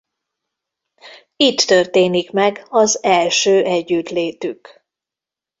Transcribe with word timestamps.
Itt 1.35 1.57
történik 1.59 2.31
meg 2.31 2.65
az 2.69 3.03
első 3.03 3.63
együttlétük. 3.63 4.85